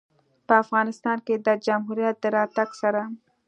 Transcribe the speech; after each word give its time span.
په 0.47 0.53
افغانستان 0.63 1.17
کې 1.25 1.35
د 1.45 1.47
جمهوریت 1.65 2.15
د 2.23 2.25
راتګ 2.37 2.69
سره 2.81 3.01